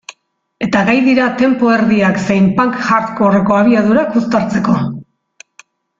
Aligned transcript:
Eta 0.67 0.79
gai 0.87 0.95
dira 1.07 1.27
tempo 1.41 1.69
erdiak 1.73 2.17
zein 2.29 2.49
punk-hardcoreko 2.61 3.59
abiadurak 3.59 4.19
uztartzeko. 4.23 4.79